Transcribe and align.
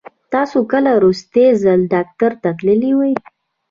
تاسو 0.33 0.57
کله 0.71 0.91
وروستی 0.93 1.45
ځل 1.63 1.79
ډاکټر 1.93 2.31
ته 2.43 2.49
تللي 2.59 2.91
وئ؟ 2.97 3.13